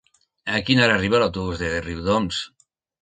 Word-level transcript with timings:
A 0.53 0.61
quina 0.69 0.81
hora 0.85 0.95
arriba 1.01 1.21
l'autobús 1.23 1.61
de 1.65 1.69
Riudoms? 1.89 2.41